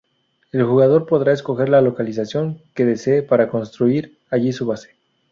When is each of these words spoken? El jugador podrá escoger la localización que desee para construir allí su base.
El 0.51 0.63
jugador 0.63 1.05
podrá 1.05 1.31
escoger 1.31 1.69
la 1.69 1.79
localización 1.79 2.59
que 2.73 2.85
desee 2.85 3.21
para 3.21 3.49
construir 3.49 4.17
allí 4.31 4.51
su 4.51 4.65
base. 4.65 4.95